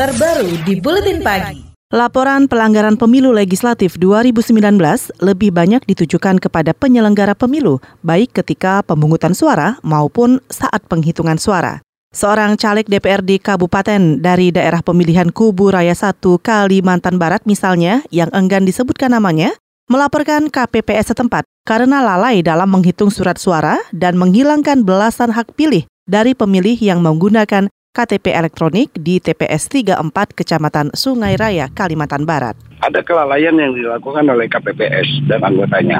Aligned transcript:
terbaru 0.00 0.56
di 0.64 0.80
Buletin 0.80 1.20
Pagi. 1.20 1.60
Laporan 1.92 2.48
pelanggaran 2.48 2.96
pemilu 2.96 3.36
legislatif 3.36 4.00
2019 4.00 4.80
lebih 5.20 5.52
banyak 5.52 5.84
ditujukan 5.84 6.40
kepada 6.40 6.72
penyelenggara 6.72 7.36
pemilu, 7.36 7.84
baik 8.00 8.32
ketika 8.32 8.80
pemungutan 8.80 9.36
suara 9.36 9.76
maupun 9.84 10.40
saat 10.48 10.80
penghitungan 10.88 11.36
suara. 11.36 11.84
Seorang 12.16 12.56
caleg 12.56 12.88
DPRD 12.88 13.44
Kabupaten 13.44 14.24
dari 14.24 14.48
daerah 14.48 14.80
pemilihan 14.80 15.28
Kubu 15.28 15.68
Raya 15.68 15.92
1 15.92 16.16
Kalimantan 16.40 17.20
Barat 17.20 17.44
misalnya, 17.44 18.00
yang 18.08 18.32
enggan 18.32 18.64
disebutkan 18.64 19.12
namanya, 19.12 19.52
melaporkan 19.92 20.48
KPPS 20.48 21.12
setempat 21.12 21.44
karena 21.68 22.00
lalai 22.00 22.40
dalam 22.40 22.72
menghitung 22.72 23.12
surat 23.12 23.36
suara 23.36 23.76
dan 23.92 24.16
menghilangkan 24.16 24.80
belasan 24.80 25.28
hak 25.28 25.52
pilih 25.60 25.84
dari 26.08 26.32
pemilih 26.32 26.80
yang 26.80 27.04
menggunakan 27.04 27.68
KTP 27.90 28.30
elektronik 28.30 28.94
di 28.94 29.18
TPS 29.18 29.66
34 29.66 29.98
Kecamatan 30.38 30.94
Sungai 30.94 31.34
Raya, 31.34 31.66
Kalimantan 31.74 32.22
Barat. 32.22 32.54
Ada 32.86 33.02
kelalaian 33.02 33.58
yang 33.58 33.74
dilakukan 33.74 34.30
oleh 34.30 34.46
KPPS 34.46 35.26
dan 35.26 35.42
anggotanya 35.42 35.98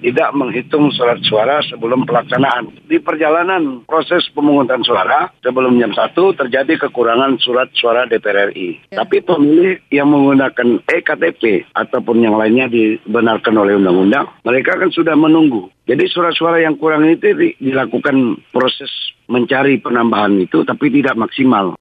tidak 0.00 0.30
menghitung 0.34 0.90
surat 0.94 1.18
suara 1.26 1.58
sebelum 1.66 2.06
pelaksanaan. 2.06 2.70
Di 2.86 3.02
perjalanan 3.02 3.82
proses 3.84 4.26
pemungutan 4.32 4.82
suara 4.86 5.30
sebelum 5.42 5.76
jam 5.78 5.92
1 5.92 6.14
terjadi 6.14 6.88
kekurangan 6.88 7.36
surat 7.42 7.68
suara 7.74 8.06
DPR 8.06 8.54
RI. 8.54 8.94
Ya. 8.94 9.02
Tapi 9.04 9.22
pemilih 9.22 9.82
yang 9.90 10.10
menggunakan 10.10 10.82
EKTP 10.86 11.68
ataupun 11.74 12.22
yang 12.22 12.38
lainnya 12.38 12.70
dibenarkan 12.70 13.54
oleh 13.58 13.76
undang-undang, 13.76 14.30
mereka 14.46 14.78
kan 14.78 14.90
sudah 14.94 15.18
menunggu. 15.18 15.68
Jadi 15.88 16.04
surat 16.06 16.36
suara 16.36 16.60
yang 16.60 16.76
kurang 16.76 17.08
itu 17.08 17.56
dilakukan 17.58 18.38
proses 18.52 18.90
mencari 19.28 19.80
penambahan 19.80 20.36
itu 20.40 20.64
tapi 20.64 20.92
tidak 20.92 21.16
maksimal. 21.16 21.76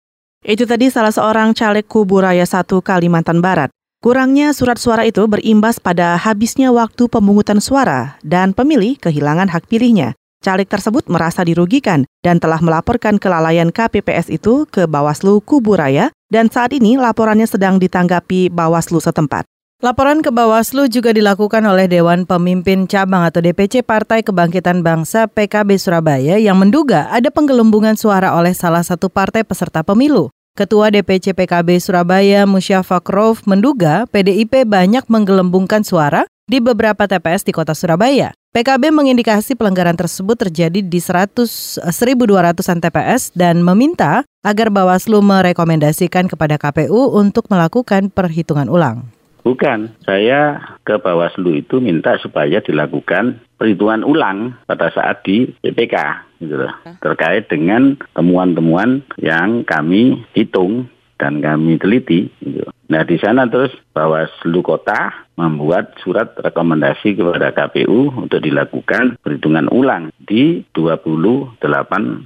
Itu 0.47 0.63
tadi 0.63 0.87
salah 0.87 1.11
seorang 1.11 1.51
caleg 1.51 1.83
Kubu 1.89 2.23
Raya 2.23 2.45
1 2.47 2.63
Kalimantan 2.79 3.43
Barat. 3.43 3.76
Kurangnya 3.97 4.53
surat 4.53 4.77
suara 4.77 5.09
itu 5.09 5.25
berimbas 5.25 5.81
pada 5.81 6.21
habisnya 6.21 6.69
waktu 6.69 7.09
pemungutan 7.09 7.57
suara 7.57 8.21
dan 8.21 8.53
pemilih 8.53 8.93
kehilangan 9.01 9.49
hak 9.49 9.65
pilihnya. 9.65 10.13
Caleg 10.37 10.69
tersebut 10.69 11.09
merasa 11.09 11.41
dirugikan 11.41 12.05
dan 12.21 12.37
telah 12.37 12.61
melaporkan 12.61 13.17
kelalaian 13.17 13.73
KPPS 13.73 14.29
itu 14.29 14.69
ke 14.69 14.85
Bawaslu 14.85 15.41
Kubu 15.41 15.73
Raya 15.73 16.13
dan 16.29 16.45
saat 16.53 16.77
ini 16.77 16.93
laporannya 16.93 17.49
sedang 17.49 17.81
ditanggapi 17.81 18.53
Bawaslu 18.53 19.01
setempat. 19.01 19.49
Laporan 19.81 20.21
ke 20.21 20.29
Bawaslu 20.29 20.89
juga 20.93 21.09
dilakukan 21.09 21.65
oleh 21.65 21.89
Dewan 21.89 22.29
Pemimpin 22.29 22.85
Cabang 22.85 23.25
atau 23.25 23.41
DPC 23.41 23.81
Partai 23.81 24.21
Kebangkitan 24.21 24.85
Bangsa 24.85 25.25
PKB 25.25 25.77
Surabaya 25.81 26.37
yang 26.37 26.61
menduga 26.61 27.09
ada 27.09 27.33
penggelembungan 27.33 27.97
suara 27.97 28.37
oleh 28.37 28.53
salah 28.53 28.85
satu 28.85 29.09
partai 29.09 29.41
peserta 29.41 29.81
pemilu. 29.81 30.29
Ketua 30.57 30.89
DPC 30.89 31.37
PKB 31.37 31.77
Surabaya 31.77 32.49
Musyafak 32.49 33.05
Rauf 33.13 33.45
menduga 33.45 34.09
PDIP 34.09 34.65
banyak 34.65 35.05
menggelembungkan 35.05 35.85
suara 35.85 36.25
di 36.49 36.57
beberapa 36.57 37.05
TPS 37.05 37.45
di 37.45 37.53
kota 37.53 37.77
Surabaya. 37.77 38.33
PKB 38.57 38.89
mengindikasi 38.89 39.53
pelanggaran 39.53 39.93
tersebut 39.93 40.33
terjadi 40.33 40.81
di 40.81 40.97
100 40.97 41.85
1.200-an 41.85 42.81
TPS 42.81 43.37
dan 43.37 43.61
meminta 43.61 44.25
agar 44.41 44.73
Bawaslu 44.73 45.21
merekomendasikan 45.21 46.25
kepada 46.25 46.57
KPU 46.57 47.13
untuk 47.13 47.53
melakukan 47.53 48.09
perhitungan 48.09 48.65
ulang. 48.65 49.13
Bukan, 49.47 49.95
saya 50.03 50.59
ke 50.83 50.99
Bawaslu 50.99 51.63
itu 51.63 51.79
minta 51.79 52.19
supaya 52.19 52.59
dilakukan 52.59 53.39
perhitungan 53.55 54.03
ulang 54.03 54.59
pada 54.67 54.91
saat 54.91 55.23
di 55.23 55.47
PPK 55.63 55.95
gitu 56.43 56.67
loh. 56.67 56.75
Terkait 56.99 57.47
dengan 57.47 57.95
temuan-temuan 58.11 59.07
yang 59.15 59.63
kami 59.63 60.27
hitung 60.35 60.91
dan 61.15 61.39
kami 61.39 61.79
teliti. 61.79 62.27
Gitu. 62.43 62.67
Nah 62.91 63.07
di 63.07 63.15
sana 63.23 63.47
terus 63.47 63.71
Bawaslu 63.95 64.59
Kota 64.59 65.31
membuat 65.39 65.95
surat 66.03 66.35
rekomendasi 66.35 67.15
kepada 67.15 67.55
KPU 67.55 68.27
untuk 68.27 68.43
dilakukan 68.43 69.15
perhitungan 69.23 69.71
ulang 69.71 70.11
di 70.27 70.59
28 70.75 71.63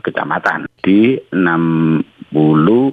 kecamatan 0.01 0.65
di 0.81 1.21
60 1.29 2.01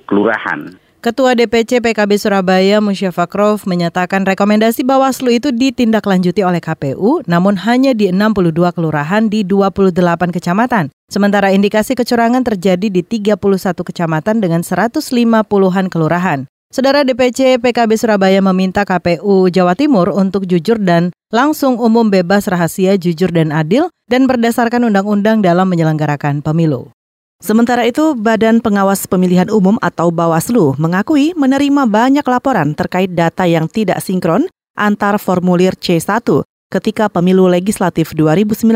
kelurahan. 0.05 0.88
Ketua 0.99 1.39
DPC 1.39 1.79
PKB 1.79 2.19
Surabaya 2.19 2.83
Musyafakrov 2.83 3.63
menyatakan 3.71 4.27
rekomendasi 4.27 4.83
Bawaslu 4.83 5.31
itu 5.31 5.55
ditindaklanjuti 5.55 6.43
oleh 6.43 6.59
KPU 6.59 7.23
namun 7.23 7.55
hanya 7.55 7.95
di 7.95 8.11
62 8.11 8.75
kelurahan 8.75 9.31
di 9.31 9.47
28 9.47 9.95
kecamatan. 10.35 10.91
Sementara 11.07 11.55
indikasi 11.55 11.95
kecurangan 11.95 12.43
terjadi 12.43 12.91
di 12.91 13.07
31 13.07 13.39
kecamatan 13.79 14.43
dengan 14.43 14.67
150-an 14.67 15.87
kelurahan. 15.87 16.51
Saudara 16.75 17.07
DPC 17.07 17.63
PKB 17.63 17.95
Surabaya 17.95 18.43
meminta 18.43 18.83
KPU 18.83 19.55
Jawa 19.55 19.79
Timur 19.79 20.11
untuk 20.11 20.51
jujur 20.51 20.83
dan 20.83 21.15
langsung 21.31 21.79
umum 21.79 22.11
bebas 22.11 22.51
rahasia 22.51 22.99
jujur 22.99 23.31
dan 23.31 23.55
adil 23.55 23.87
dan 24.11 24.27
berdasarkan 24.27 24.91
undang-undang 24.91 25.47
dalam 25.47 25.71
menyelenggarakan 25.71 26.43
pemilu. 26.43 26.91
Sementara 27.39 27.87
itu, 27.87 28.19
Badan 28.19 28.59
Pengawas 28.59 29.07
Pemilihan 29.07 29.47
Umum 29.47 29.79
atau 29.79 30.11
Bawaslu 30.11 30.75
mengakui 30.75 31.39
menerima 31.39 31.87
banyak 31.87 32.27
laporan 32.27 32.75
terkait 32.75 33.15
data 33.15 33.47
yang 33.47 33.71
tidak 33.71 34.03
sinkron 34.03 34.51
antar 34.75 35.23
formulir 35.23 35.79
C1 35.79 36.19
ketika 36.67 37.07
pemilu 37.07 37.47
legislatif 37.47 38.11
2019. 38.11 38.67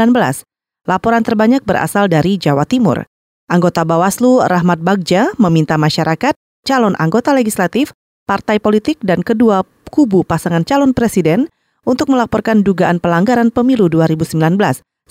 Laporan 0.86 1.22
terbanyak 1.26 1.66
berasal 1.66 2.06
dari 2.06 2.38
Jawa 2.38 2.62
Timur. 2.62 3.02
Anggota 3.50 3.82
Bawaslu 3.82 4.46
Rahmat 4.46 4.78
Bagja 4.78 5.34
meminta 5.42 5.74
masyarakat, 5.74 6.38
calon 6.62 6.94
anggota 7.02 7.34
legislatif, 7.34 7.90
partai 8.30 8.62
politik, 8.62 9.02
dan 9.02 9.26
kedua 9.26 9.66
kubu 9.90 10.22
pasangan 10.22 10.62
calon 10.62 10.94
presiden 10.94 11.50
untuk 11.82 12.14
melaporkan 12.14 12.62
dugaan 12.62 13.02
pelanggaran 13.02 13.50
pemilu 13.50 13.90
2019 13.90 14.38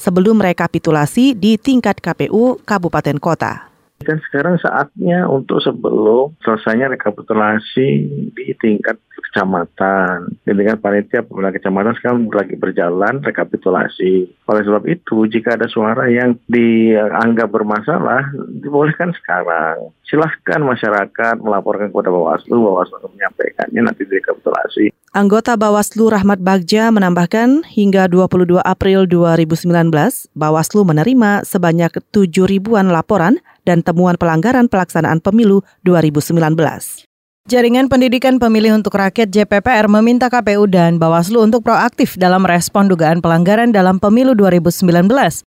sebelum 0.02 0.42
rekapitulasi 0.42 1.38
di 1.38 1.62
tingkat 1.62 2.02
KPU 2.02 2.58
Kabupaten 2.66 3.22
Kota. 3.22 3.70
Dan 4.02 4.18
sekarang 4.26 4.58
saatnya 4.58 5.30
untuk 5.30 5.62
sebelum 5.62 6.34
selesainya 6.42 6.90
rekapitulasi 6.90 7.88
di 8.34 8.46
tingkat 8.58 8.98
kecamatan. 9.32 10.36
Dengan 10.44 10.76
panitia 10.76 11.24
pemerintah 11.24 11.56
kecamatan 11.56 11.96
sekarang 11.96 12.28
lagi 12.28 12.60
berjalan 12.60 13.24
rekapitulasi. 13.24 14.28
Oleh 14.52 14.64
sebab 14.68 14.84
itu, 14.92 15.24
jika 15.32 15.56
ada 15.56 15.72
suara 15.72 16.12
yang 16.12 16.36
dianggap 16.52 17.48
bermasalah, 17.48 18.28
dibolehkan 18.60 19.16
sekarang. 19.24 19.96
Silahkan 20.04 20.60
masyarakat 20.60 21.40
melaporkan 21.40 21.88
kepada 21.88 22.12
Bawaslu, 22.12 22.60
Bawaslu 22.60 23.08
menyampaikannya 23.16 23.82
nanti 23.88 24.04
di 24.04 24.20
rekapitulasi. 24.20 24.92
Anggota 25.16 25.56
Bawaslu 25.56 26.08
Rahmat 26.12 26.40
Bagja 26.40 26.92
menambahkan 26.92 27.68
hingga 27.68 28.12
22 28.12 28.60
April 28.64 29.08
2019, 29.08 29.92
Bawaslu 30.36 30.88
menerima 30.88 31.48
sebanyak 31.48 31.96
7 32.12 32.48
ribuan 32.48 32.92
laporan 32.92 33.40
dan 33.64 33.84
temuan 33.84 34.16
pelanggaran 34.16 34.68
pelaksanaan 34.72 35.24
pemilu 35.24 35.64
2019. 35.84 37.11
Jaringan 37.50 37.90
Pendidikan 37.90 38.40
Pemilih 38.40 38.78
untuk 38.80 38.96
Rakyat 38.96 39.34
JPPR 39.34 39.90
meminta 39.90 40.30
KPU 40.30 40.70
dan 40.70 41.02
Bawaslu 41.02 41.42
untuk 41.42 41.66
proaktif 41.68 42.14
dalam 42.14 42.46
respon 42.48 42.86
dugaan 42.86 43.18
pelanggaran 43.18 43.74
dalam 43.74 44.00
pemilu 44.00 44.38
2019. 44.38 45.10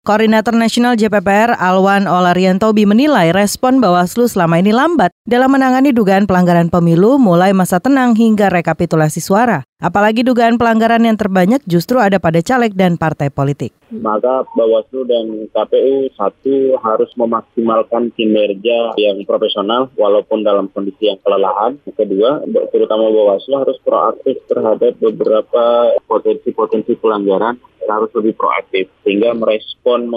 Koordinator 0.07 0.55
Nasional 0.55 0.95
JPPR 0.95 1.57
Alwan 1.59 2.07
Olariantobi 2.07 2.85
menilai 2.88 3.35
respon 3.35 3.81
Bawaslu 3.81 4.29
selama 4.31 4.61
ini 4.61 4.69
lambat 4.69 5.09
dalam 5.25 5.51
menangani 5.51 5.89
dugaan 5.89 6.23
pelanggaran 6.23 6.69
pemilu 6.72 7.17
mulai 7.17 7.57
masa 7.57 7.81
tenang 7.81 8.13
hingga 8.13 8.47
rekapitulasi 8.47 9.19
suara. 9.19 9.69
Apalagi 9.79 10.28
dugaan 10.28 10.59
pelanggaran 10.59 11.07
yang 11.07 11.16
terbanyak 11.16 11.63
justru 11.63 12.03
ada 12.03 12.19
pada 12.19 12.44
caleg 12.44 12.75
dan 12.75 13.00
partai 13.00 13.31
politik. 13.31 13.72
Maka 13.95 14.44
Bawaslu 14.51 15.07
dan 15.07 15.47
KPU 15.56 16.12
satu 16.19 16.75
harus 16.84 17.07
memaksimalkan 17.16 18.12
kinerja 18.12 19.00
yang 19.00 19.23
profesional 19.23 19.88
walaupun 19.95 20.44
dalam 20.44 20.68
kondisi 20.75 21.07
yang 21.07 21.16
kelelahan. 21.23 21.79
Kedua, 21.95 22.44
terutama 22.75 23.07
Bawaslu 23.07 23.56
harus 23.56 23.80
proaktif 23.80 24.36
terhadap 24.51 25.00
beberapa 25.00 25.95
potensi-potensi 26.12 27.00
pelanggaran 27.00 27.56
harus 27.89 28.12
lebih 28.13 28.38
proaktif 28.38 28.86
sehingga 29.01 29.33
merespon 29.33 30.13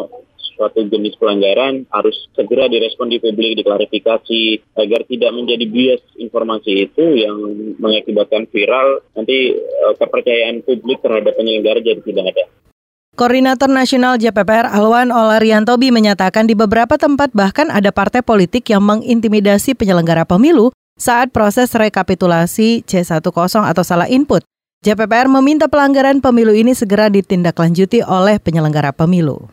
suatu 0.62 0.86
jenis 0.86 1.18
pelanggaran 1.18 1.90
harus 1.90 2.14
segera 2.38 2.70
direspon 2.70 3.10
di 3.10 3.18
publik, 3.18 3.58
diklarifikasi 3.58 4.62
agar 4.78 5.02
tidak 5.10 5.34
menjadi 5.34 5.66
bias 5.66 6.02
informasi 6.22 6.86
itu 6.86 7.02
yang 7.18 7.34
mengakibatkan 7.82 8.46
viral 8.46 9.02
nanti 9.18 9.58
uh, 9.58 9.98
kepercayaan 9.98 10.62
publik 10.62 11.02
terhadap 11.02 11.34
penyelenggara 11.34 11.82
jadi 11.82 11.98
tidak 11.98 12.30
ada. 12.30 12.46
Koordinator 13.18 13.68
Nasional 13.68 14.16
JPPR 14.22 14.70
Alwan 14.70 15.10
Olariantobi 15.10 15.90
menyatakan 15.90 16.46
di 16.46 16.54
beberapa 16.54 16.94
tempat 16.94 17.34
bahkan 17.34 17.68
ada 17.68 17.90
partai 17.90 18.22
politik 18.22 18.70
yang 18.70 18.86
mengintimidasi 18.86 19.74
penyelenggara 19.74 20.24
pemilu 20.24 20.70
saat 20.96 21.34
proses 21.34 21.74
rekapitulasi 21.74 22.86
C10 22.86 23.20
atau 23.66 23.82
salah 23.84 24.06
input. 24.06 24.46
JPPR 24.82 25.28
meminta 25.28 25.68
pelanggaran 25.68 26.24
pemilu 26.24 26.56
ini 26.56 26.72
segera 26.72 27.12
ditindaklanjuti 27.12 28.00
oleh 28.00 28.40
penyelenggara 28.40 28.96
pemilu. 28.96 29.52